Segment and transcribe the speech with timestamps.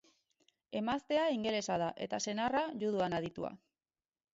[0.79, 3.59] Emaztea ingelesa da eta senarra, judoan aditua.